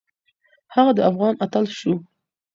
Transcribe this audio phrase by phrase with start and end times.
[0.75, 1.93] هغه د افغان اتل شو